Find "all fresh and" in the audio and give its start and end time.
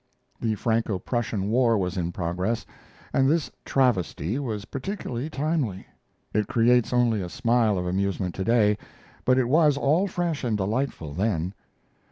9.77-10.57